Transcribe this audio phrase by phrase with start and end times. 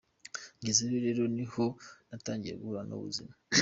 [0.61, 1.65] Ngezeyo rero niho
[2.09, 3.33] natangiye guhura n’ubuzima